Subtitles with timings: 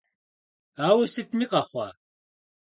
[0.87, 1.87] Ауэ сытми къэхъуа!